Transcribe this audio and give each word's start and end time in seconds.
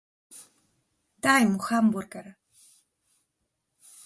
Daj 1.27 1.43
mu 1.51 1.59
hamburger. 1.67 2.27